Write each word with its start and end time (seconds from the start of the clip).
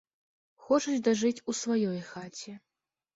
Хочуць 0.69 1.01
дажыць 1.07 1.41
у 1.53 1.55
сваёй 1.59 1.99
хаце. 2.09 2.55